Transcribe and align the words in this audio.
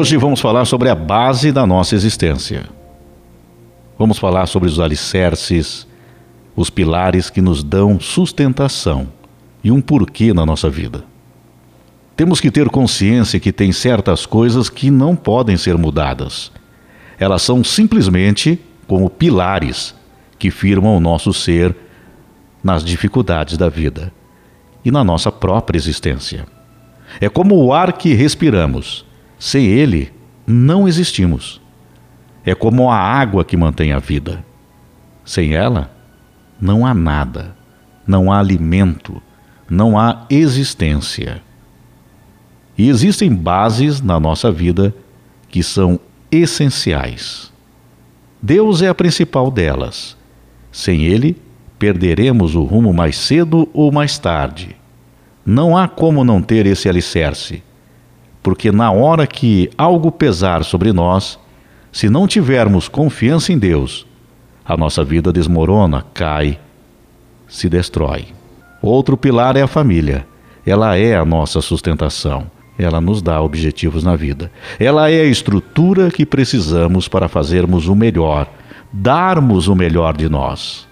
Hoje 0.00 0.16
vamos 0.16 0.40
falar 0.40 0.64
sobre 0.64 0.88
a 0.88 0.94
base 0.94 1.52
da 1.52 1.66
nossa 1.66 1.94
existência. 1.94 2.64
Vamos 3.98 4.18
falar 4.18 4.46
sobre 4.46 4.66
os 4.66 4.80
alicerces, 4.80 5.86
os 6.56 6.70
pilares 6.70 7.28
que 7.28 7.42
nos 7.42 7.62
dão 7.62 8.00
sustentação 8.00 9.08
e 9.62 9.70
um 9.70 9.78
porquê 9.78 10.32
na 10.32 10.46
nossa 10.46 10.70
vida. 10.70 11.04
Temos 12.16 12.40
que 12.40 12.50
ter 12.50 12.70
consciência 12.70 13.38
que 13.38 13.52
tem 13.52 13.72
certas 13.72 14.24
coisas 14.24 14.70
que 14.70 14.90
não 14.90 15.14
podem 15.14 15.58
ser 15.58 15.76
mudadas. 15.76 16.50
Elas 17.18 17.42
são 17.42 17.62
simplesmente 17.62 18.58
como 18.86 19.10
pilares 19.10 19.94
que 20.38 20.50
firmam 20.50 20.96
o 20.96 21.00
nosso 21.00 21.30
ser 21.34 21.76
nas 22.64 22.82
dificuldades 22.82 23.58
da 23.58 23.68
vida 23.68 24.10
e 24.82 24.90
na 24.90 25.04
nossa 25.04 25.30
própria 25.30 25.76
existência. 25.76 26.46
É 27.20 27.28
como 27.28 27.54
o 27.62 27.74
ar 27.74 27.92
que 27.92 28.14
respiramos. 28.14 29.09
Sem 29.40 29.64
ele, 29.64 30.12
não 30.46 30.86
existimos. 30.86 31.62
É 32.44 32.54
como 32.54 32.90
a 32.90 32.96
água 32.96 33.42
que 33.42 33.56
mantém 33.56 33.90
a 33.90 33.98
vida. 33.98 34.44
Sem 35.24 35.54
ela, 35.54 35.90
não 36.60 36.84
há 36.84 36.92
nada, 36.92 37.56
não 38.06 38.30
há 38.30 38.38
alimento, 38.38 39.20
não 39.68 39.98
há 39.98 40.26
existência. 40.28 41.42
E 42.76 42.90
existem 42.90 43.34
bases 43.34 44.02
na 44.02 44.20
nossa 44.20 44.52
vida 44.52 44.94
que 45.48 45.62
são 45.62 45.98
essenciais. 46.30 47.50
Deus 48.42 48.82
é 48.82 48.88
a 48.88 48.94
principal 48.94 49.50
delas. 49.50 50.18
Sem 50.70 51.04
Ele, 51.04 51.36
perderemos 51.78 52.54
o 52.54 52.62
rumo 52.62 52.92
mais 52.92 53.16
cedo 53.16 53.66
ou 53.72 53.90
mais 53.90 54.18
tarde. 54.18 54.76
Não 55.46 55.76
há 55.76 55.88
como 55.88 56.24
não 56.24 56.42
ter 56.42 56.66
esse 56.66 56.90
alicerce, 56.90 57.62
porque 58.42 58.72
na 58.72 58.90
hora 58.90 59.26
que 59.26 59.70
algo 59.76 60.10
pesar 60.10 60.64
sobre 60.64 60.92
nós, 60.92 61.38
se 61.92 62.08
não 62.08 62.26
tivermos 62.26 62.88
confiança 62.88 63.52
em 63.52 63.58
Deus, 63.58 64.06
a 64.64 64.76
nossa 64.76 65.04
vida 65.04 65.32
desmorona, 65.32 66.04
cai, 66.14 66.58
se 67.48 67.68
destrói. 67.68 68.26
Outro 68.80 69.16
pilar 69.16 69.56
é 69.56 69.62
a 69.62 69.66
família. 69.66 70.26
Ela 70.64 70.96
é 70.96 71.16
a 71.16 71.24
nossa 71.24 71.60
sustentação. 71.60 72.50
Ela 72.78 73.00
nos 73.00 73.20
dá 73.20 73.42
objetivos 73.42 74.04
na 74.04 74.16
vida. 74.16 74.50
Ela 74.78 75.10
é 75.10 75.20
a 75.20 75.26
estrutura 75.26 76.10
que 76.10 76.24
precisamos 76.24 77.08
para 77.08 77.28
fazermos 77.28 77.88
o 77.88 77.94
melhor, 77.94 78.48
darmos 78.92 79.68
o 79.68 79.74
melhor 79.74 80.16
de 80.16 80.28
nós. 80.28 80.88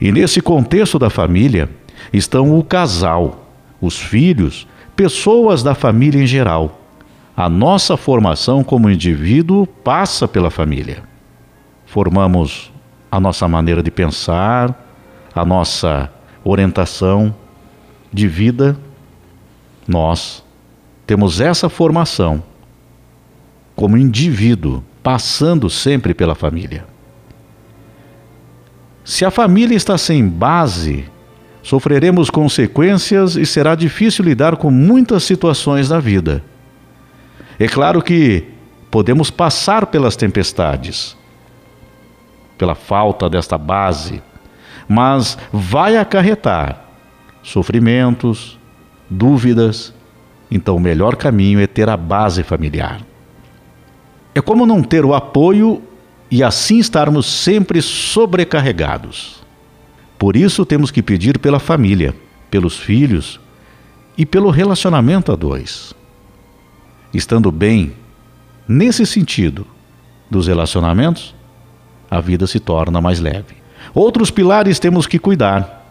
E 0.00 0.12
nesse 0.12 0.40
contexto 0.40 0.98
da 0.98 1.10
família 1.10 1.68
estão 2.12 2.56
o 2.56 2.62
casal, 2.62 3.48
os 3.80 3.98
filhos, 3.98 4.66
pessoas 4.96 5.62
da 5.62 5.74
família 5.74 6.22
em 6.22 6.26
geral. 6.26 6.80
A 7.36 7.48
nossa 7.48 7.96
formação 7.96 8.62
como 8.62 8.90
indivíduo 8.90 9.66
passa 9.66 10.28
pela 10.28 10.50
família. 10.50 11.02
Formamos 11.86 12.70
a 13.10 13.18
nossa 13.18 13.48
maneira 13.48 13.82
de 13.82 13.90
pensar, 13.90 14.74
a 15.34 15.44
nossa 15.44 16.10
orientação 16.44 17.34
de 18.12 18.28
vida. 18.28 18.76
Nós 19.86 20.44
temos 21.06 21.40
essa 21.40 21.68
formação 21.68 22.42
como 23.74 23.96
indivíduo, 23.96 24.84
passando 25.02 25.68
sempre 25.68 26.14
pela 26.14 26.34
família. 26.34 26.86
Se 29.04 29.24
a 29.24 29.30
família 29.30 29.74
está 29.74 29.98
sem 29.98 30.26
base, 30.26 31.10
sofreremos 31.62 32.28
consequências 32.28 33.36
e 33.36 33.46
será 33.46 33.74
difícil 33.74 34.24
lidar 34.24 34.56
com 34.56 34.70
muitas 34.70 35.22
situações 35.22 35.88
da 35.88 36.00
vida. 36.00 36.42
É 37.58 37.68
claro 37.68 38.02
que 38.02 38.44
podemos 38.90 39.30
passar 39.30 39.86
pelas 39.86 40.16
tempestades, 40.16 41.16
pela 42.58 42.74
falta 42.74 43.30
desta 43.30 43.56
base, 43.56 44.22
mas 44.88 45.38
vai 45.52 45.96
acarretar 45.96 46.82
sofrimentos, 47.42 48.58
dúvidas. 49.08 49.94
Então, 50.50 50.76
o 50.76 50.80
melhor 50.80 51.16
caminho 51.16 51.60
é 51.60 51.66
ter 51.66 51.88
a 51.88 51.96
base 51.96 52.42
familiar. 52.42 53.00
É 54.34 54.40
como 54.40 54.66
não 54.66 54.82
ter 54.82 55.04
o 55.04 55.14
apoio 55.14 55.82
e 56.30 56.42
assim 56.42 56.78
estarmos 56.78 57.26
sempre 57.26 57.82
sobrecarregados. 57.82 59.41
Por 60.22 60.36
isso, 60.36 60.64
temos 60.64 60.92
que 60.92 61.02
pedir 61.02 61.36
pela 61.40 61.58
família, 61.58 62.14
pelos 62.48 62.78
filhos 62.78 63.40
e 64.16 64.24
pelo 64.24 64.50
relacionamento 64.50 65.32
a 65.32 65.34
dois 65.34 65.92
estando 67.12 67.50
bem 67.50 67.92
nesse 68.66 69.04
sentido 69.04 69.66
dos 70.30 70.46
relacionamentos, 70.46 71.34
a 72.10 72.20
vida 72.20 72.46
se 72.46 72.58
torna 72.58 73.00
mais 73.00 73.20
leve. 73.20 73.56
Outros 73.94 74.30
pilares 74.30 74.78
temos 74.78 75.06
que 75.06 75.18
cuidar, 75.18 75.84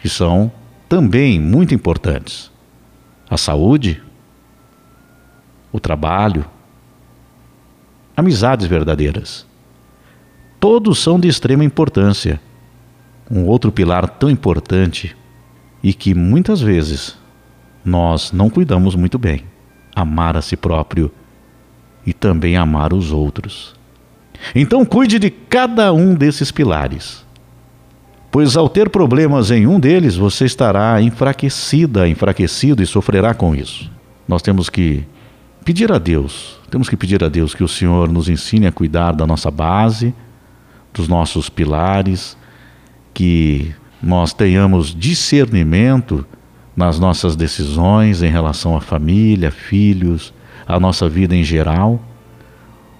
que 0.00 0.08
são 0.08 0.52
também 0.88 1.40
muito 1.40 1.74
importantes: 1.74 2.50
a 3.30 3.36
saúde, 3.36 4.02
o 5.72 5.80
trabalho, 5.80 6.44
amizades 8.16 8.66
verdadeiras. 8.66 9.46
Todos 10.60 10.98
são 10.98 11.20
de 11.20 11.28
extrema 11.28 11.64
importância. 11.64 12.40
Um 13.30 13.44
outro 13.44 13.70
pilar 13.70 14.08
tão 14.08 14.30
importante 14.30 15.16
e 15.82 15.92
que 15.92 16.14
muitas 16.14 16.60
vezes 16.60 17.16
nós 17.84 18.32
não 18.32 18.50
cuidamos 18.50 18.94
muito 18.94 19.18
bem 19.18 19.44
amar 19.94 20.36
a 20.36 20.42
si 20.42 20.56
próprio 20.56 21.10
e 22.06 22.12
também 22.12 22.56
amar 22.56 22.92
os 22.92 23.12
outros. 23.12 23.74
Então 24.54 24.84
cuide 24.84 25.18
de 25.18 25.30
cada 25.30 25.92
um 25.92 26.14
desses 26.14 26.52
pilares, 26.52 27.24
pois 28.30 28.56
ao 28.56 28.68
ter 28.68 28.88
problemas 28.88 29.50
em 29.50 29.66
um 29.66 29.80
deles, 29.80 30.14
você 30.16 30.44
estará 30.44 31.00
enfraquecida, 31.02 32.08
enfraquecido 32.08 32.82
e 32.82 32.86
sofrerá 32.86 33.34
com 33.34 33.54
isso. 33.54 33.90
Nós 34.26 34.42
temos 34.42 34.68
que 34.70 35.04
pedir 35.64 35.90
a 35.90 35.98
Deus, 35.98 36.58
temos 36.70 36.88
que 36.88 36.96
pedir 36.96 37.22
a 37.24 37.28
Deus 37.28 37.54
que 37.54 37.64
o 37.64 37.68
Senhor 37.68 38.10
nos 38.10 38.28
ensine 38.28 38.66
a 38.66 38.72
cuidar 38.72 39.12
da 39.12 39.26
nossa 39.26 39.50
base, 39.50 40.14
dos 40.94 41.08
nossos 41.08 41.48
pilares, 41.48 42.36
que 43.18 43.74
nós 44.00 44.32
tenhamos 44.32 44.94
discernimento 44.94 46.24
nas 46.76 47.00
nossas 47.00 47.34
decisões 47.34 48.22
em 48.22 48.30
relação 48.30 48.76
à 48.76 48.80
família, 48.80 49.50
filhos, 49.50 50.32
à 50.64 50.78
nossa 50.78 51.08
vida 51.08 51.34
em 51.34 51.42
geral, 51.42 52.00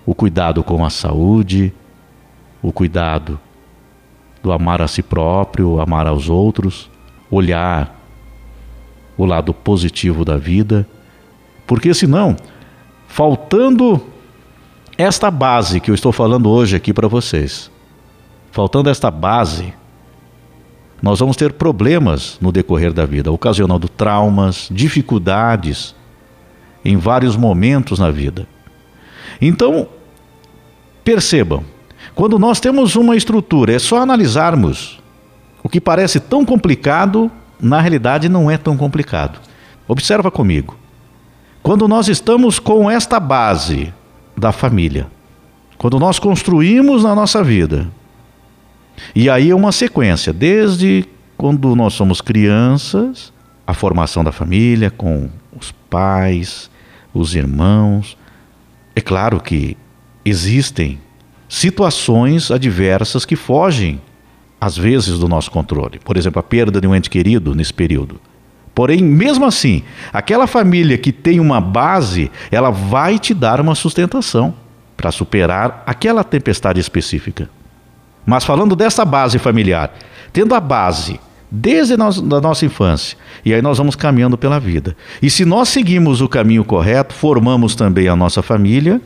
o 0.04 0.16
cuidado 0.16 0.64
com 0.64 0.84
a 0.84 0.90
saúde, 0.90 1.72
o 2.60 2.72
cuidado 2.72 3.38
do 4.42 4.50
amar 4.50 4.82
a 4.82 4.88
si 4.88 5.04
próprio, 5.04 5.80
amar 5.80 6.08
aos 6.08 6.28
outros, 6.28 6.90
olhar 7.30 7.96
o 9.16 9.24
lado 9.24 9.54
positivo 9.54 10.24
da 10.24 10.36
vida, 10.36 10.84
porque 11.64 11.94
senão, 11.94 12.34
faltando 13.06 14.04
esta 14.96 15.30
base 15.30 15.78
que 15.78 15.92
eu 15.92 15.94
estou 15.94 16.10
falando 16.10 16.50
hoje 16.50 16.74
aqui 16.74 16.92
para 16.92 17.06
vocês, 17.06 17.70
faltando 18.50 18.90
esta 18.90 19.12
base, 19.12 19.72
nós 21.00 21.20
vamos 21.20 21.36
ter 21.36 21.52
problemas 21.52 22.38
no 22.40 22.50
decorrer 22.50 22.92
da 22.92 23.06
vida, 23.06 23.30
ocasionando 23.30 23.88
traumas, 23.88 24.68
dificuldades 24.70 25.94
em 26.84 26.96
vários 26.96 27.36
momentos 27.36 27.98
na 27.98 28.10
vida. 28.10 28.46
Então, 29.40 29.88
percebam, 31.04 31.62
quando 32.14 32.38
nós 32.38 32.58
temos 32.58 32.96
uma 32.96 33.16
estrutura, 33.16 33.72
é 33.72 33.78
só 33.78 33.98
analisarmos 33.98 34.98
o 35.62 35.68
que 35.68 35.80
parece 35.80 36.18
tão 36.18 36.44
complicado, 36.44 37.30
na 37.60 37.80
realidade 37.80 38.28
não 38.28 38.50
é 38.50 38.56
tão 38.56 38.76
complicado. 38.76 39.38
Observa 39.86 40.30
comigo. 40.30 40.76
Quando 41.62 41.86
nós 41.86 42.08
estamos 42.08 42.58
com 42.58 42.90
esta 42.90 43.20
base 43.20 43.92
da 44.36 44.52
família, 44.52 45.06
quando 45.76 45.98
nós 45.98 46.18
construímos 46.18 47.04
na 47.04 47.14
nossa 47.14 47.42
vida 47.42 47.88
e 49.14 49.28
aí 49.28 49.50
é 49.50 49.54
uma 49.54 49.72
sequência, 49.72 50.32
desde 50.32 51.04
quando 51.36 51.74
nós 51.76 51.94
somos 51.94 52.20
crianças, 52.20 53.32
a 53.66 53.74
formação 53.74 54.24
da 54.24 54.32
família 54.32 54.90
com 54.90 55.28
os 55.56 55.72
pais, 55.90 56.70
os 57.12 57.34
irmãos. 57.34 58.16
É 58.96 59.00
claro 59.00 59.40
que 59.40 59.76
existem 60.24 60.98
situações 61.48 62.50
adversas 62.50 63.24
que 63.24 63.36
fogem, 63.36 64.00
às 64.60 64.76
vezes, 64.76 65.18
do 65.18 65.28
nosso 65.28 65.50
controle. 65.50 65.98
Por 65.98 66.16
exemplo, 66.16 66.40
a 66.40 66.42
perda 66.42 66.80
de 66.80 66.86
um 66.86 66.94
ente 66.94 67.08
querido 67.08 67.54
nesse 67.54 67.72
período. 67.72 68.20
Porém, 68.74 69.02
mesmo 69.02 69.44
assim, 69.44 69.82
aquela 70.12 70.46
família 70.46 70.96
que 70.96 71.12
tem 71.12 71.40
uma 71.40 71.60
base, 71.60 72.30
ela 72.50 72.70
vai 72.70 73.18
te 73.18 73.34
dar 73.34 73.60
uma 73.60 73.74
sustentação 73.74 74.54
para 74.96 75.10
superar 75.10 75.82
aquela 75.86 76.24
tempestade 76.24 76.80
específica. 76.80 77.48
Mas 78.28 78.44
falando 78.44 78.76
dessa 78.76 79.06
base 79.06 79.38
familiar, 79.38 79.90
tendo 80.34 80.54
a 80.54 80.60
base 80.60 81.18
desde 81.50 81.94
a 81.94 81.96
nossa 81.96 82.66
infância. 82.66 83.16
E 83.42 83.54
aí 83.54 83.62
nós 83.62 83.78
vamos 83.78 83.96
caminhando 83.96 84.36
pela 84.36 84.60
vida. 84.60 84.94
E 85.22 85.30
se 85.30 85.46
nós 85.46 85.70
seguimos 85.70 86.20
o 86.20 86.28
caminho 86.28 86.62
correto, 86.62 87.14
formamos 87.14 87.74
também 87.74 88.06
a 88.06 88.14
nossa 88.14 88.42
família, 88.42 89.00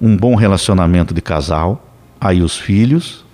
um 0.00 0.16
bom 0.16 0.36
relacionamento 0.36 1.12
de 1.12 1.20
casal, 1.20 1.84
aí 2.20 2.40
os 2.40 2.56
filhos, 2.56 3.24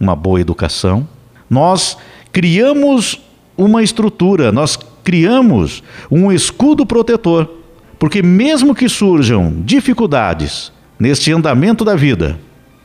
uma 0.00 0.16
boa 0.16 0.40
educação. 0.40 1.06
Nós 1.48 1.96
criamos 2.32 3.20
uma 3.56 3.80
estrutura, 3.80 4.50
nós 4.50 4.76
criamos 5.04 5.84
um 6.10 6.32
escudo 6.32 6.84
protetor. 6.84 7.48
Porque 7.96 8.24
mesmo 8.24 8.74
que 8.74 8.88
surjam 8.88 9.62
dificuldades 9.64 10.72
neste 10.98 11.32
andamento 11.32 11.84
da 11.84 11.94
vida, 11.94 12.40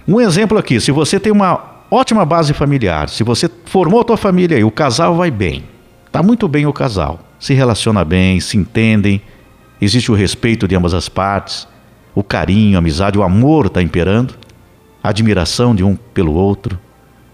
um 0.07 0.19
exemplo 0.19 0.57
aqui, 0.57 0.79
se 0.79 0.91
você 0.91 1.19
tem 1.19 1.31
uma 1.31 1.73
ótima 1.93 2.25
base 2.25 2.53
familiar. 2.53 3.07
Se 3.07 3.23
você 3.23 3.49
formou 3.65 4.01
a 4.01 4.03
tua 4.03 4.17
família 4.17 4.57
e 4.57 4.63
o 4.63 4.71
casal 4.71 5.15
vai 5.15 5.29
bem, 5.29 5.63
está 6.07 6.23
muito 6.23 6.47
bem 6.47 6.65
o 6.65 6.73
casal, 6.73 7.19
se 7.39 7.53
relaciona 7.53 8.03
bem, 8.03 8.39
se 8.39 8.57
entendem, 8.57 9.21
existe 9.79 10.11
o 10.11 10.15
respeito 10.15 10.67
de 10.67 10.75
ambas 10.75 10.93
as 10.93 11.07
partes, 11.07 11.67
o 12.15 12.23
carinho, 12.23 12.77
a 12.77 12.79
amizade, 12.79 13.17
o 13.17 13.23
amor 13.23 13.67
está 13.67 13.81
imperando, 13.81 14.33
a 15.03 15.09
admiração 15.09 15.75
de 15.75 15.83
um 15.83 15.95
pelo 15.95 16.33
outro, 16.33 16.79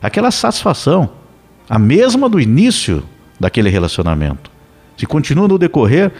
aquela 0.01 0.31
satisfação, 0.31 1.10
a 1.69 1.80
mesma 1.80 2.27
do 2.27 2.39
início 2.39 3.04
daquele 3.39 3.69
relacionamento. 3.69 4.51
Se 4.98 5.06
continua 5.06 5.48
no 5.48 5.57
decorrer, 5.57 6.12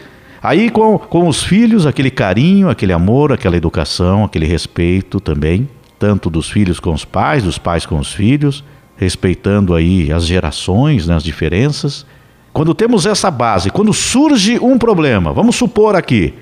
aí 0.42 0.70
com, 0.70 0.98
com 0.98 1.28
os 1.28 1.42
filhos, 1.42 1.84
aquele 1.84 2.10
carinho, 2.10 2.70
aquele 2.70 2.92
amor, 2.92 3.32
aquela 3.32 3.56
educação, 3.56 4.24
aquele 4.24 4.46
respeito 4.46 5.20
também 5.20 5.68
tanto 6.00 6.30
dos 6.30 6.50
filhos 6.50 6.80
com 6.80 6.94
os 6.94 7.04
pais, 7.04 7.44
dos 7.44 7.58
pais 7.58 7.84
com 7.84 7.98
os 7.98 8.10
filhos, 8.10 8.64
respeitando 8.96 9.74
aí 9.74 10.10
as 10.10 10.24
gerações, 10.24 11.06
né, 11.06 11.14
as 11.14 11.22
diferenças. 11.22 12.06
Quando 12.54 12.74
temos 12.74 13.04
essa 13.04 13.30
base, 13.30 13.70
quando 13.70 13.92
surge 13.92 14.58
um 14.58 14.78
problema, 14.78 15.30
vamos 15.30 15.56
supor 15.56 15.94
aqui, 15.94 16.34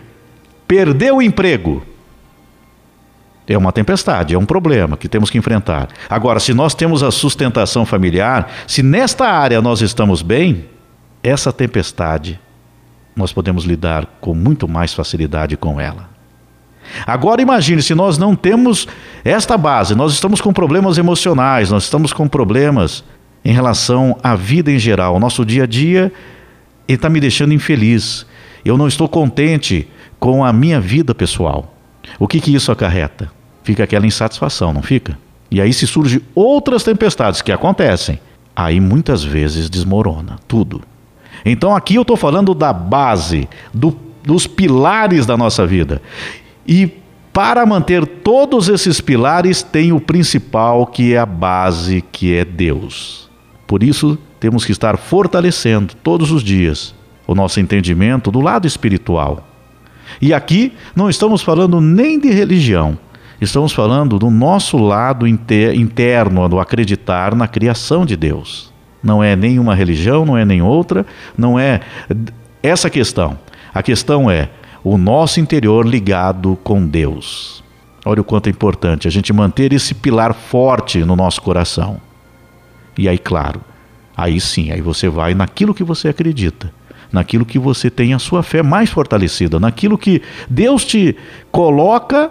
perdeu 0.67 1.17
o 1.17 1.23
emprego. 1.23 1.83
É 3.49 3.59
uma 3.59 3.73
tempestade, 3.73 4.35
é 4.35 4.39
um 4.39 4.47
problema 4.47 4.97
que 4.97 5.09
temos 5.09 5.29
que 5.29 5.39
enfrentar. 5.39 5.89
Agora, 6.09 6.39
se 6.39 6.55
nós 6.55 6.75
temos 6.75 7.03
a 7.03 7.11
sustentação 7.11 7.85
familiar, 7.85 8.49
se 8.67 8.83
nesta 8.83 9.27
área 9.27 9.61
nós 9.61 9.81
estamos 9.81 10.23
bem, 10.23 10.67
essa 11.23 11.53
tempestade 11.53 12.39
nós 13.17 13.33
podemos 13.33 13.65
lidar 13.65 14.07
com 14.21 14.35
muito 14.35 14.69
mais 14.69 14.95
facilidade 14.95 15.57
com 15.57 15.81
ela. 15.81 16.18
Agora 17.07 17.43
imagine 17.43 17.83
se 17.83 17.95
nós 17.95 18.19
não 18.19 18.35
temos 18.35 18.87
esta 19.25 19.57
base, 19.57 19.95
nós 19.95 20.13
estamos 20.13 20.41
com 20.41 20.53
problemas 20.53 20.99
emocionais, 20.99 21.71
nós 21.71 21.85
estamos 21.85 22.13
com 22.13 22.29
problemas 22.29 23.05
em 23.45 23.53
relação 23.53 24.17
à 24.23 24.35
vida 24.35 24.71
em 24.71 24.79
geral. 24.79 25.17
O 25.17 25.21
nosso 25.21 25.45
dia 25.45 25.65
a 25.65 25.67
dia 25.67 26.13
está 26.87 27.09
me 27.09 27.21
deixando 27.21 27.55
infeliz. 27.55 28.27
Eu 28.65 28.77
não 28.77 28.89
estou 28.89 29.09
contente 29.09 29.89
com 30.19 30.45
a 30.45 30.53
minha 30.53 30.81
vida 30.81 31.15
pessoal. 31.15 31.75
O 32.19 32.27
que, 32.27 32.41
que 32.41 32.55
isso 32.55 32.73
acarreta? 32.73 33.31
Fica 33.63 33.85
aquela 33.85 34.07
insatisfação, 34.07 34.73
não 34.73 34.83
fica? 34.83 35.19
E 35.51 35.61
aí 35.61 35.73
se 35.73 35.87
surgem 35.87 36.21
outras 36.35 36.83
tempestades 36.83 37.43
que 37.43 37.53
acontecem. 37.53 38.19
Aí 38.55 38.81
muitas 38.81 39.23
vezes 39.23 39.71
desmorona 39.71 40.37
tudo. 40.49 40.83
Então 41.45 41.75
aqui 41.75 41.95
eu 41.95 42.03
estou 42.03 42.17
falando 42.17 42.55
da 42.55 42.73
base, 42.73 43.49
do, 43.73 43.97
dos 44.25 44.47
pilares 44.47 45.25
da 45.25 45.37
nossa 45.37 45.67
vida. 45.67 46.03
E 46.69 46.93
para 47.33 47.65
manter 47.65 48.07
todos 48.07 48.69
esses 48.69 49.01
pilares, 49.01 49.63
tem 49.63 49.93
o 49.93 50.01
principal, 50.01 50.87
que 50.87 51.15
é 51.15 51.19
a 51.19 51.25
base, 51.25 52.05
que 52.13 52.35
é 52.35 52.45
Deus. 52.45 53.31
Por 53.67 53.83
isso, 53.83 54.19
temos 54.39 54.65
que 54.65 54.73
estar 54.73 54.99
fortalecendo 54.99 55.95
todos 56.03 56.31
os 56.31 56.43
dias 56.43 56.95
o 57.27 57.35
nosso 57.35 57.61
entendimento 57.61 58.31
do 58.31 58.41
lado 58.41 58.67
espiritual. 58.67 59.47
E 60.21 60.33
aqui 60.35 60.73
não 60.97 61.09
estamos 61.09 61.43
falando 61.43 61.81
nem 61.81 62.19
de 62.19 62.31
religião, 62.31 62.99
estamos 63.41 63.73
falando 63.73 64.19
do 64.19 64.31
nosso 64.31 64.79
lado 64.79 65.27
interno, 65.27 66.49
do 66.49 66.59
acreditar 66.59 67.35
na 67.35 67.47
criação 67.47 68.07
de 68.07 68.17
Deus. 68.17 68.73
Não 69.03 69.23
é 69.23 69.37
nenhuma 69.37 69.75
religião, 69.75 70.25
não 70.25 70.37
é 70.37 70.45
nem 70.45 70.63
outra, 70.63 71.07
não 71.37 71.59
é 71.59 71.81
essa 72.63 72.91
questão. 72.91 73.39
A 73.73 73.83
questão 73.83 74.31
é 74.31 74.49
o 74.83 74.97
nosso 74.97 75.41
interior 75.41 75.87
ligado 75.87 76.59
com 76.63 76.87
Deus. 76.87 77.63
Olha 78.05 78.21
o 78.21 78.25
quanto 78.25 78.47
é 78.47 78.51
importante 78.51 79.09
a 79.09 79.11
gente 79.11 79.33
manter 79.33 79.73
esse 79.73 79.95
pilar 79.95 80.33
forte 80.33 81.01
no 81.01 81.17
nosso 81.17 81.43
coração. 81.43 82.01
E 82.97 83.09
aí, 83.09 83.19
claro, 83.19 83.61
aí 84.17 84.41
sim, 84.41 84.71
aí 84.71 84.81
você 84.81 85.09
vai 85.09 85.35
naquilo 85.35 85.75
que 85.75 85.85
você 85.85 86.09
acredita, 86.09 86.73
naquilo 87.13 87.45
que 87.45 87.59
você 87.59 87.91
tem 87.91 88.15
a 88.15 88.19
sua 88.19 88.43
fé 88.43 88.63
mais 88.63 88.91
fortalecida, 88.91 89.61
naquilo 89.61 89.99
que 89.99 90.23
Deus 90.49 90.85
te 90.85 91.17
coloca, 91.51 92.31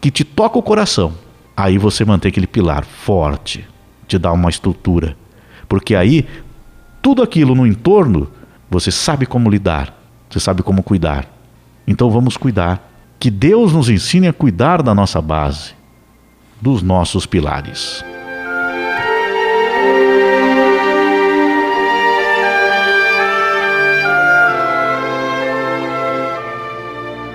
que 0.00 0.10
te 0.10 0.24
toca 0.24 0.58
o 0.58 0.62
coração. 0.62 1.12
Aí 1.56 1.78
você 1.78 2.04
mantém 2.04 2.30
aquele 2.30 2.46
pilar 2.46 2.84
forte, 2.84 3.66
te 4.08 4.18
dá 4.18 4.32
uma 4.32 4.50
estrutura. 4.50 5.16
Porque 5.68 5.94
aí, 5.94 6.26
tudo 7.02 7.22
aquilo 7.22 7.54
no 7.54 7.66
entorno, 7.66 8.30
você 8.70 8.90
sabe 8.90 9.26
como 9.26 9.50
lidar, 9.50 9.94
você 10.28 10.40
sabe 10.40 10.62
como 10.62 10.82
cuidar. 10.82 11.35
Então 11.86 12.10
vamos 12.10 12.36
cuidar. 12.36 12.92
Que 13.18 13.30
Deus 13.30 13.72
nos 13.72 13.88
ensine 13.88 14.28
a 14.28 14.32
cuidar 14.32 14.82
da 14.82 14.94
nossa 14.94 15.22
base, 15.22 15.74
dos 16.60 16.82
nossos 16.82 17.24
pilares. 17.24 18.04